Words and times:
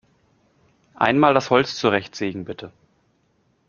Einmal 0.95 1.35
das 1.35 1.51
Holz 1.51 1.75
zurechtsägen, 1.75 2.43
bitte! 2.43 2.71